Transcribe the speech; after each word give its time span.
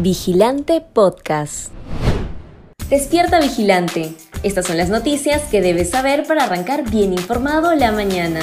Vigilante 0.00 0.80
Podcast. 0.80 1.72
Despierta 2.90 3.38
Vigilante. 3.38 4.12
Estas 4.42 4.66
son 4.66 4.76
las 4.76 4.90
noticias 4.90 5.42
que 5.50 5.60
debes 5.60 5.90
saber 5.90 6.26
para 6.26 6.44
arrancar 6.44 6.90
bien 6.90 7.12
informado 7.12 7.72
la 7.76 7.92
mañana. 7.92 8.40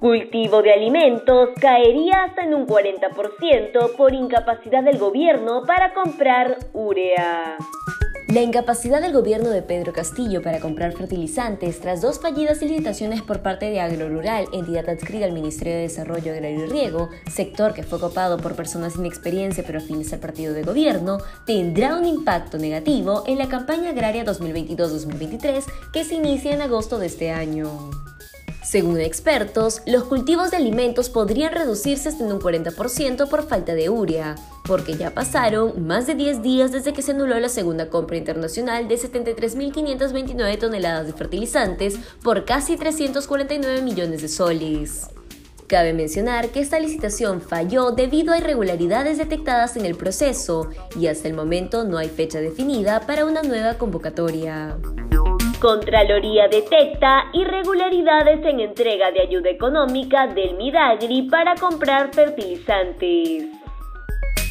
Cultivo 0.00 0.62
de 0.62 0.72
alimentos 0.72 1.50
caería 1.60 2.24
hasta 2.24 2.42
en 2.44 2.54
un 2.54 2.66
40% 2.66 3.96
por 3.96 4.14
incapacidad 4.14 4.82
del 4.82 4.98
gobierno 4.98 5.64
para 5.66 5.92
comprar 5.92 6.58
urea. 6.72 7.58
La 8.28 8.42
incapacidad 8.42 9.00
del 9.00 9.14
gobierno 9.14 9.48
de 9.48 9.62
Pedro 9.62 9.94
Castillo 9.94 10.42
para 10.42 10.60
comprar 10.60 10.92
fertilizantes 10.92 11.80
tras 11.80 12.02
dos 12.02 12.20
fallidas 12.20 12.60
licitaciones 12.60 13.22
por 13.22 13.40
parte 13.40 13.70
de 13.70 13.80
Agrorural, 13.80 14.44
entidad 14.52 14.86
adscrita 14.86 15.24
al 15.24 15.32
Ministerio 15.32 15.72
de 15.72 15.80
Desarrollo 15.80 16.32
Agrario 16.32 16.66
y 16.66 16.68
Riego, 16.68 17.08
sector 17.32 17.72
que 17.72 17.84
fue 17.84 17.98
copado 17.98 18.36
por 18.36 18.54
personas 18.54 18.92
sin 18.92 19.06
experiencia 19.06 19.64
pero 19.66 19.78
afines 19.78 20.12
al 20.12 20.20
partido 20.20 20.52
de 20.52 20.62
gobierno, 20.62 21.16
tendrá 21.46 21.96
un 21.96 22.04
impacto 22.04 22.58
negativo 22.58 23.24
en 23.26 23.38
la 23.38 23.48
campaña 23.48 23.92
agraria 23.92 24.26
2022-2023 24.26 25.64
que 25.90 26.04
se 26.04 26.16
inicia 26.16 26.52
en 26.52 26.60
agosto 26.60 26.98
de 26.98 27.06
este 27.06 27.30
año. 27.30 28.07
Según 28.68 29.00
expertos, 29.00 29.80
los 29.86 30.04
cultivos 30.04 30.50
de 30.50 30.58
alimentos 30.58 31.08
podrían 31.08 31.54
reducirse 31.54 32.10
hasta 32.10 32.22
en 32.22 32.32
un 32.32 32.38
40% 32.38 33.26
por 33.26 33.48
falta 33.48 33.74
de 33.74 33.88
urea, 33.88 34.34
porque 34.66 34.94
ya 34.94 35.14
pasaron 35.14 35.86
más 35.86 36.06
de 36.06 36.14
10 36.14 36.42
días 36.42 36.70
desde 36.70 36.92
que 36.92 37.00
se 37.00 37.12
anuló 37.12 37.40
la 37.40 37.48
segunda 37.48 37.88
compra 37.88 38.18
internacional 38.18 38.86
de 38.86 38.98
73.529 38.98 40.58
toneladas 40.58 41.06
de 41.06 41.14
fertilizantes 41.14 41.98
por 42.22 42.44
casi 42.44 42.76
349 42.76 43.80
millones 43.80 44.20
de 44.20 44.28
soles. 44.28 45.06
Cabe 45.66 45.94
mencionar 45.94 46.50
que 46.50 46.60
esta 46.60 46.78
licitación 46.78 47.40
falló 47.40 47.92
debido 47.92 48.34
a 48.34 48.38
irregularidades 48.38 49.16
detectadas 49.16 49.78
en 49.78 49.86
el 49.86 49.94
proceso 49.96 50.68
y 50.94 51.06
hasta 51.06 51.26
el 51.26 51.32
momento 51.32 51.84
no 51.84 51.96
hay 51.96 52.10
fecha 52.10 52.38
definida 52.38 53.00
para 53.06 53.24
una 53.24 53.40
nueva 53.40 53.78
convocatoria. 53.78 54.76
Contraloría 55.60 56.46
detecta 56.46 57.24
irregularidades 57.38 58.44
en 58.44 58.60
entrega 58.60 59.10
de 59.12 59.20
ayuda 59.20 59.50
económica 59.50 60.26
del 60.26 60.56
Midagri 60.56 61.22
para 61.22 61.54
comprar 61.54 62.12
fertilizantes. 62.12 63.46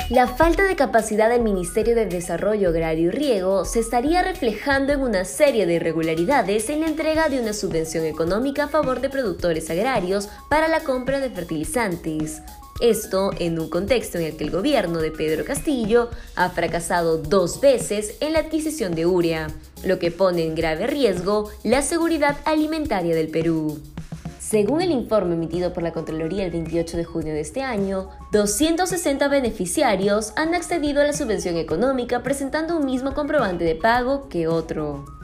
La 0.09 0.25
falta 0.25 0.63
de 0.63 0.77
capacidad 0.77 1.30
del 1.30 1.41
Ministerio 1.41 1.93
de 1.93 2.05
Desarrollo 2.05 2.69
Agrario 2.69 3.09
y 3.09 3.11
Riego 3.11 3.65
se 3.65 3.81
estaría 3.81 4.21
reflejando 4.21 4.93
en 4.93 5.02
una 5.02 5.25
serie 5.25 5.65
de 5.65 5.73
irregularidades 5.73 6.69
en 6.69 6.80
la 6.80 6.88
entrega 6.88 7.27
de 7.27 7.41
una 7.41 7.52
subvención 7.52 8.05
económica 8.05 8.63
a 8.63 8.67
favor 8.69 9.02
de 9.02 9.09
productores 9.09 9.69
agrarios 9.69 10.30
para 10.49 10.69
la 10.69 10.80
compra 10.80 11.19
de 11.19 11.30
fertilizantes, 11.30 12.41
esto 12.80 13.31
en 13.39 13.59
un 13.59 13.70
contexto 13.70 14.17
en 14.17 14.25
el 14.25 14.38
que 14.38 14.44
el 14.44 14.52
gobierno 14.52 15.00
de 15.00 15.11
Pedro 15.11 15.45
Castillo 15.45 16.09
ha 16.36 16.50
fracasado 16.50 17.17
dos 17.17 17.59
veces 17.61 18.16
en 18.20 18.33
la 18.33 18.39
adquisición 18.39 18.95
de 18.95 19.06
urea, 19.06 19.47
lo 19.83 20.00
que 20.00 20.11
pone 20.11 20.45
en 20.45 20.56
grave 20.56 20.88
riesgo 20.88 21.50
la 21.64 21.81
seguridad 21.81 22.38
alimentaria 22.45 23.16
del 23.16 23.30
Perú. 23.30 23.80
Según 24.39 24.81
el 24.81 24.92
informe 24.92 25.36
emitido 25.36 25.73
por 25.73 25.83
la 25.83 25.92
Contraloría 25.92 26.45
el 26.45 26.52
28 26.52 26.95
de 26.95 27.03
junio 27.03 27.33
de 27.33 27.42
este 27.42 27.64
año, 27.64 28.09
260 28.31 29.28
beneficiarios 29.28 30.31
han 30.38 30.55
accedido 30.55 31.02
a 31.02 31.03
la 31.03 31.11
subvención 31.11 31.58
económica 31.58 32.23
presentando 32.23 32.78
un 32.78 32.86
mismo 32.86 33.14
comprobante 33.14 33.66
de 33.66 33.75
pago 33.75 34.30
que 34.30 34.48
otro. 34.48 35.16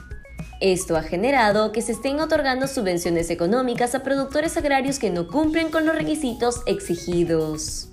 Esto 0.64 0.96
ha 0.96 1.04
generado 1.04 1.74
que 1.74 1.82
se 1.82 1.92
estén 1.92 2.22
otorgando 2.22 2.70
subvenciones 2.70 3.30
económicas 3.30 3.96
a 3.96 4.02
productores 4.02 4.56
agrarios 4.56 4.98
que 4.98 5.10
no 5.10 5.28
cumplen 5.28 5.70
con 5.70 5.86
los 5.86 5.94
requisitos 5.94 6.62
exigidos. 6.66 7.93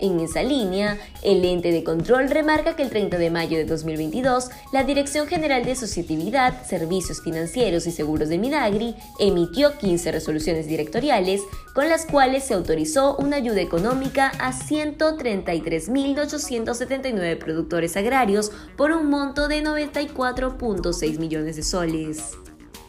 En 0.00 0.18
esa 0.20 0.42
línea, 0.42 0.98
el 1.22 1.44
ente 1.44 1.70
de 1.70 1.84
control 1.84 2.28
remarca 2.28 2.74
que 2.74 2.82
el 2.82 2.90
30 2.90 3.16
de 3.16 3.30
mayo 3.30 3.56
de 3.56 3.64
2022, 3.64 4.50
la 4.72 4.82
Dirección 4.82 5.28
General 5.28 5.64
de 5.64 5.70
Asociatividad, 5.72 6.66
Servicios 6.66 7.22
Financieros 7.22 7.86
y 7.86 7.92
Seguros 7.92 8.28
de 8.28 8.38
Midagri 8.38 8.96
emitió 9.18 9.78
15 9.78 10.12
resoluciones 10.12 10.66
directoriales 10.66 11.40
con 11.74 11.88
las 11.88 12.04
cuales 12.06 12.44
se 12.44 12.54
autorizó 12.54 13.16
una 13.16 13.36
ayuda 13.36 13.60
económica 13.60 14.32
a 14.38 14.52
133.879 14.52 17.38
productores 17.38 17.96
agrarios 17.96 18.52
por 18.76 18.92
un 18.92 19.10
monto 19.10 19.48
de 19.48 19.62
94.6 19.62 21.18
millones 21.18 21.56
de 21.56 21.62
soles. 21.62 22.43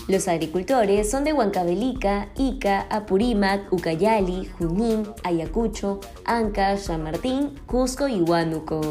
Los 0.07 0.27
agricultores 0.27 1.09
son 1.09 1.23
de 1.23 1.33
Huancavelica, 1.33 2.29
Ica, 2.35 2.85
Apurímac, 2.91 3.73
Ucayali, 3.73 4.45
Junín, 4.45 5.07
Ayacucho, 5.23 5.99
Anca, 6.25 6.77
San 6.77 7.03
Martín, 7.03 7.59
Cusco 7.65 8.07
y 8.07 8.21
Huánuco. 8.21 8.81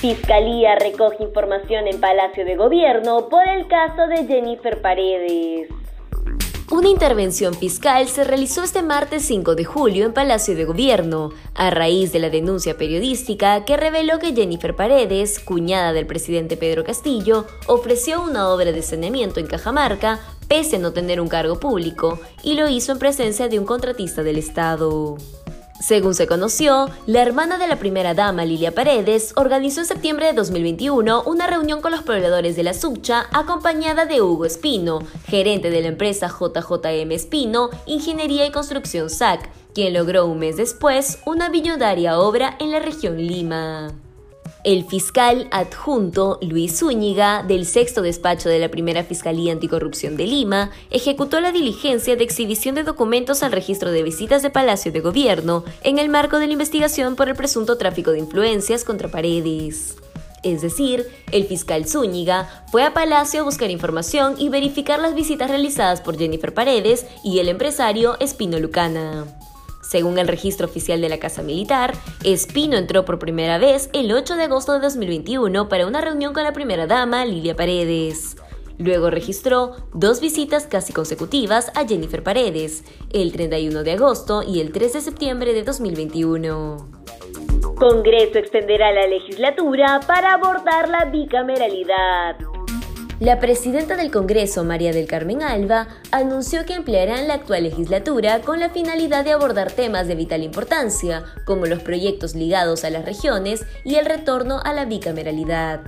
Fiscalía 0.00 0.74
recoge 0.74 1.22
información 1.22 1.86
en 1.86 2.00
Palacio 2.00 2.44
de 2.44 2.56
Gobierno 2.56 3.28
por 3.28 3.46
el 3.46 3.68
caso 3.68 4.08
de 4.08 4.26
Jennifer 4.26 4.82
Paredes. 4.82 5.68
Una 6.70 6.88
intervención 6.88 7.52
fiscal 7.52 8.08
se 8.08 8.24
realizó 8.24 8.62
este 8.62 8.82
martes 8.82 9.22
5 9.26 9.54
de 9.54 9.64
julio 9.64 10.06
en 10.06 10.14
Palacio 10.14 10.56
de 10.56 10.64
Gobierno, 10.64 11.30
a 11.54 11.68
raíz 11.68 12.10
de 12.10 12.18
la 12.18 12.30
denuncia 12.30 12.78
periodística 12.78 13.66
que 13.66 13.76
reveló 13.76 14.18
que 14.18 14.34
Jennifer 14.34 14.74
Paredes, 14.74 15.40
cuñada 15.40 15.92
del 15.92 16.06
presidente 16.06 16.56
Pedro 16.56 16.82
Castillo, 16.82 17.46
ofreció 17.66 18.22
una 18.22 18.48
obra 18.48 18.72
de 18.72 18.80
saneamiento 18.80 19.40
en 19.40 19.46
Cajamarca 19.46 20.20
pese 20.48 20.76
a 20.76 20.78
no 20.78 20.92
tener 20.92 21.20
un 21.20 21.28
cargo 21.28 21.60
público, 21.60 22.18
y 22.42 22.54
lo 22.54 22.68
hizo 22.68 22.92
en 22.92 22.98
presencia 22.98 23.48
de 23.48 23.58
un 23.58 23.66
contratista 23.66 24.22
del 24.22 24.38
Estado. 24.38 25.16
Según 25.80 26.14
se 26.14 26.26
conoció, 26.26 26.88
la 27.06 27.20
hermana 27.20 27.58
de 27.58 27.66
la 27.66 27.76
primera 27.76 28.14
dama, 28.14 28.44
Lilia 28.44 28.72
Paredes, 28.72 29.32
organizó 29.36 29.80
en 29.80 29.86
septiembre 29.86 30.26
de 30.26 30.32
2021 30.32 31.24
una 31.26 31.46
reunión 31.46 31.80
con 31.80 31.90
los 31.90 32.02
proveedores 32.02 32.56
de 32.56 32.62
la 32.62 32.74
Sucha 32.74 33.26
acompañada 33.32 34.06
de 34.06 34.22
Hugo 34.22 34.44
Espino, 34.44 35.00
gerente 35.26 35.70
de 35.70 35.82
la 35.82 35.88
empresa 35.88 36.28
JJM 36.28 37.10
Espino, 37.12 37.70
Ingeniería 37.86 38.46
y 38.46 38.52
Construcción 38.52 39.10
SAC, 39.10 39.50
quien 39.74 39.92
logró 39.94 40.26
un 40.26 40.38
mes 40.38 40.56
después 40.56 41.18
una 41.26 41.48
billonaria 41.48 42.18
obra 42.18 42.56
en 42.60 42.70
la 42.70 42.78
región 42.78 43.18
Lima. 43.18 43.92
El 44.64 44.86
fiscal 44.86 45.46
adjunto 45.50 46.38
Luis 46.40 46.78
Zúñiga, 46.78 47.42
del 47.42 47.66
sexto 47.66 48.00
despacho 48.00 48.48
de 48.48 48.58
la 48.58 48.70
primera 48.70 49.04
Fiscalía 49.04 49.52
Anticorrupción 49.52 50.16
de 50.16 50.26
Lima, 50.26 50.70
ejecutó 50.90 51.38
la 51.40 51.52
diligencia 51.52 52.16
de 52.16 52.24
exhibición 52.24 52.74
de 52.74 52.82
documentos 52.82 53.42
al 53.42 53.52
registro 53.52 53.90
de 53.90 54.02
visitas 54.02 54.40
de 54.40 54.48
Palacio 54.48 54.90
de 54.90 55.00
Gobierno 55.00 55.64
en 55.82 55.98
el 55.98 56.08
marco 56.08 56.38
de 56.38 56.46
la 56.46 56.54
investigación 56.54 57.14
por 57.14 57.28
el 57.28 57.36
presunto 57.36 57.76
tráfico 57.76 58.12
de 58.12 58.20
influencias 58.20 58.84
contra 58.84 59.10
Paredes. 59.10 59.96
Es 60.42 60.62
decir, 60.62 61.06
el 61.30 61.44
fiscal 61.44 61.86
Zúñiga 61.86 62.64
fue 62.72 62.84
a 62.84 62.94
Palacio 62.94 63.42
a 63.42 63.44
buscar 63.44 63.70
información 63.70 64.36
y 64.38 64.48
verificar 64.48 64.98
las 64.98 65.14
visitas 65.14 65.50
realizadas 65.50 66.00
por 66.00 66.16
Jennifer 66.16 66.54
Paredes 66.54 67.04
y 67.22 67.38
el 67.38 67.50
empresario 67.50 68.18
Espino 68.18 68.58
Lucana. 68.58 69.26
Según 69.94 70.18
el 70.18 70.26
registro 70.26 70.66
oficial 70.66 71.00
de 71.00 71.08
la 71.08 71.20
Casa 71.20 71.40
Militar, 71.44 71.94
Espino 72.24 72.76
entró 72.76 73.04
por 73.04 73.20
primera 73.20 73.58
vez 73.58 73.90
el 73.92 74.10
8 74.10 74.34
de 74.34 74.42
agosto 74.42 74.72
de 74.72 74.80
2021 74.80 75.68
para 75.68 75.86
una 75.86 76.00
reunión 76.00 76.34
con 76.34 76.42
la 76.42 76.52
primera 76.52 76.88
dama, 76.88 77.24
Lilia 77.24 77.54
Paredes. 77.54 78.36
Luego 78.76 79.08
registró 79.10 79.76
dos 79.92 80.20
visitas 80.20 80.66
casi 80.66 80.92
consecutivas 80.92 81.70
a 81.76 81.86
Jennifer 81.86 82.24
Paredes, 82.24 82.82
el 83.12 83.30
31 83.30 83.84
de 83.84 83.92
agosto 83.92 84.42
y 84.42 84.58
el 84.58 84.72
3 84.72 84.94
de 84.94 85.00
septiembre 85.00 85.52
de 85.52 85.62
2021. 85.62 86.90
Congreso 87.76 88.40
extenderá 88.40 88.90
la 88.90 89.06
legislatura 89.06 90.00
para 90.08 90.34
abordar 90.34 90.88
la 90.88 91.04
bicameralidad. 91.04 92.53
La 93.24 93.40
presidenta 93.40 93.96
del 93.96 94.10
Congreso, 94.10 94.64
María 94.64 94.92
del 94.92 95.06
Carmen 95.06 95.42
Alba, 95.42 95.88
anunció 96.10 96.66
que 96.66 96.74
emplearán 96.74 97.26
la 97.26 97.32
actual 97.32 97.62
legislatura 97.62 98.42
con 98.42 98.60
la 98.60 98.68
finalidad 98.68 99.24
de 99.24 99.32
abordar 99.32 99.72
temas 99.72 100.06
de 100.06 100.14
vital 100.14 100.42
importancia, 100.42 101.24
como 101.46 101.64
los 101.64 101.82
proyectos 101.82 102.34
ligados 102.34 102.84
a 102.84 102.90
las 102.90 103.06
regiones 103.06 103.64
y 103.82 103.94
el 103.94 104.04
retorno 104.04 104.60
a 104.62 104.74
la 104.74 104.84
bicameralidad. 104.84 105.80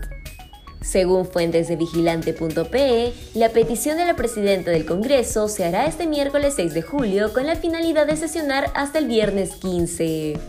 Según 0.80 1.26
fuentes 1.26 1.68
de 1.68 1.76
vigilante.pe, 1.76 3.12
la 3.34 3.50
petición 3.50 3.98
de 3.98 4.06
la 4.06 4.16
presidenta 4.16 4.70
del 4.70 4.86
Congreso 4.86 5.48
se 5.48 5.66
hará 5.66 5.84
este 5.84 6.06
miércoles 6.06 6.54
6 6.56 6.72
de 6.72 6.80
julio 6.80 7.34
con 7.34 7.46
la 7.46 7.56
finalidad 7.56 8.06
de 8.06 8.16
sesionar 8.16 8.70
hasta 8.74 8.98
el 8.98 9.08
viernes 9.08 9.56
15. 9.56 10.40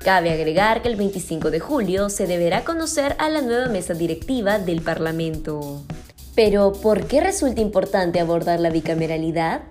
Cabe 0.00 0.32
agregar 0.32 0.82
que 0.82 0.88
el 0.88 0.96
25 0.96 1.52
de 1.52 1.60
julio 1.60 2.08
se 2.08 2.26
deberá 2.26 2.64
conocer 2.64 3.14
a 3.20 3.28
la 3.28 3.40
nueva 3.40 3.68
mesa 3.68 3.94
directiva 3.94 4.58
del 4.58 4.82
Parlamento. 4.82 5.84
Pero, 6.38 6.70
¿por 6.70 7.08
qué 7.08 7.20
resulta 7.20 7.60
importante 7.60 8.20
abordar 8.20 8.60
la 8.60 8.70
bicameralidad? 8.70 9.62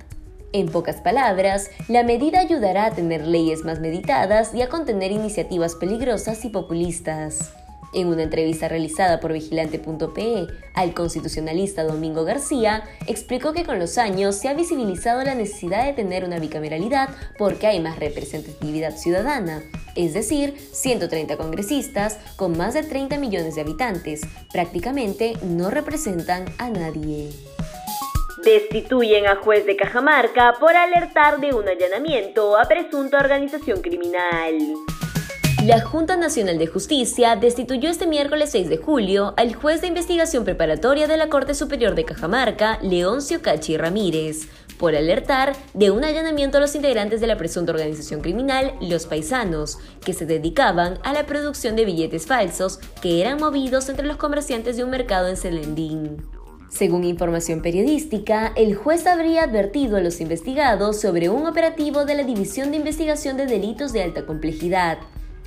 En 0.51 0.67
pocas 0.67 0.97
palabras, 0.97 1.71
la 1.87 2.03
medida 2.03 2.41
ayudará 2.41 2.87
a 2.87 2.91
tener 2.91 3.25
leyes 3.25 3.63
más 3.63 3.79
meditadas 3.79 4.53
y 4.53 4.61
a 4.61 4.67
contener 4.67 5.13
iniciativas 5.13 5.75
peligrosas 5.75 6.43
y 6.43 6.49
populistas. 6.49 7.53
En 7.93 8.07
una 8.07 8.23
entrevista 8.23 8.67
realizada 8.67 9.19
por 9.19 9.33
vigilante.pe 9.33 10.47
al 10.73 10.93
constitucionalista 10.93 11.83
Domingo 11.83 12.25
García, 12.25 12.83
explicó 13.07 13.53
que 13.53 13.63
con 13.63 13.79
los 13.79 13.97
años 13.97 14.35
se 14.35 14.49
ha 14.49 14.53
visibilizado 14.53 15.23
la 15.23 15.35
necesidad 15.35 15.85
de 15.85 15.93
tener 15.93 16.25
una 16.25 16.39
bicameralidad 16.39 17.09
porque 17.37 17.67
hay 17.67 17.79
más 17.79 17.97
representatividad 17.97 18.95
ciudadana, 18.95 19.63
es 19.95 20.13
decir, 20.13 20.55
130 20.71 21.37
congresistas 21.37 22.19
con 22.35 22.57
más 22.57 22.73
de 22.73 22.83
30 22.83 23.17
millones 23.17 23.55
de 23.55 23.61
habitantes. 23.61 24.21
Prácticamente 24.51 25.33
no 25.41 25.69
representan 25.69 26.45
a 26.57 26.69
nadie. 26.69 27.29
Destituyen 28.43 29.25
a 29.25 29.37
juez 29.37 29.65
de 29.65 29.75
Cajamarca 29.75 30.55
por 30.59 30.75
alertar 30.75 31.39
de 31.39 31.53
un 31.53 31.67
allanamiento 31.67 32.57
a 32.57 32.65
presunta 32.65 33.17
organización 33.17 33.81
criminal. 33.81 34.57
La 35.67 35.81
Junta 35.81 36.15
Nacional 36.15 36.57
de 36.59 36.67
Justicia 36.67 37.35
destituyó 37.35 37.89
este 37.89 38.07
miércoles 38.07 38.51
6 38.51 38.69
de 38.69 38.77
julio 38.77 39.33
al 39.35 39.53
juez 39.53 39.81
de 39.81 39.87
investigación 39.87 40.45
preparatoria 40.45 41.07
de 41.07 41.17
la 41.17 41.27
Corte 41.27 41.53
Superior 41.53 41.93
de 41.93 42.05
Cajamarca, 42.05 42.79
Leoncio 42.81 43.41
Cachi 43.41 43.75
Ramírez, 43.75 44.47
por 44.79 44.95
alertar 44.95 45.57
de 45.73 45.91
un 45.91 46.05
allanamiento 46.05 46.57
a 46.57 46.61
los 46.61 46.73
integrantes 46.73 47.19
de 47.19 47.27
la 47.27 47.35
presunta 47.35 47.73
organización 47.73 48.21
criminal 48.21 48.75
Los 48.79 49.07
Paisanos, 49.07 49.77
que 50.05 50.13
se 50.13 50.25
dedicaban 50.25 50.99
a 51.03 51.11
la 51.11 51.25
producción 51.25 51.75
de 51.75 51.83
billetes 51.83 52.27
falsos 52.27 52.79
que 53.01 53.19
eran 53.19 53.37
movidos 53.37 53.89
entre 53.89 54.07
los 54.07 54.15
comerciantes 54.15 54.77
de 54.77 54.85
un 54.85 54.89
mercado 54.89 55.27
en 55.27 55.35
Selendín. 55.35 56.15
Según 56.69 57.03
información 57.03 57.61
periodística, 57.61 58.53
el 58.55 58.75
juez 58.75 59.05
habría 59.05 59.43
advertido 59.43 59.97
a 59.97 60.01
los 60.01 60.21
investigados 60.21 61.01
sobre 61.01 61.27
un 61.27 61.45
operativo 61.45 62.05
de 62.05 62.15
la 62.15 62.23
División 62.23 62.71
de 62.71 62.77
Investigación 62.77 63.35
de 63.35 63.47
Delitos 63.47 63.91
de 63.91 64.03
Alta 64.03 64.25
Complejidad. 64.25 64.99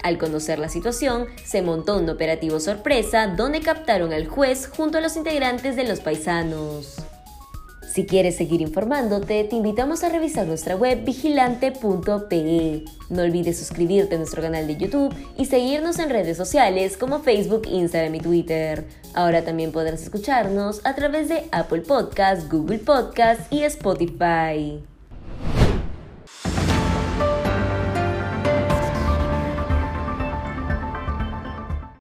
Al 0.02 0.18
conocer 0.18 0.58
la 0.58 0.68
situación, 0.68 1.26
se 1.44 1.62
montó 1.62 1.98
un 1.98 2.08
operativo 2.08 2.60
sorpresa 2.60 3.26
donde 3.26 3.60
captaron 3.60 4.12
al 4.12 4.26
juez 4.26 4.66
junto 4.66 4.98
a 4.98 5.00
los 5.00 5.16
integrantes 5.16 5.76
de 5.76 5.84
los 5.84 6.00
paisanos. 6.00 6.96
Si 7.92 8.06
quieres 8.06 8.36
seguir 8.36 8.60
informándote, 8.60 9.42
te 9.42 9.56
invitamos 9.56 10.04
a 10.04 10.08
revisar 10.08 10.46
nuestra 10.46 10.76
web 10.76 11.04
vigilante.pe. 11.04 12.84
No 13.08 13.22
olvides 13.22 13.58
suscribirte 13.58 14.14
a 14.14 14.18
nuestro 14.18 14.42
canal 14.42 14.68
de 14.68 14.76
YouTube 14.76 15.12
y 15.36 15.46
seguirnos 15.46 15.98
en 15.98 16.08
redes 16.08 16.36
sociales 16.36 16.96
como 16.96 17.18
Facebook, 17.18 17.66
Instagram 17.66 18.14
y 18.14 18.20
Twitter. 18.20 18.86
Ahora 19.12 19.44
también 19.44 19.72
podrás 19.72 20.02
escucharnos 20.02 20.80
a 20.84 20.94
través 20.94 21.28
de 21.28 21.48
Apple 21.50 21.80
Podcasts, 21.80 22.48
Google 22.48 22.78
Podcasts 22.78 23.48
y 23.50 23.64
Spotify. 23.64 24.80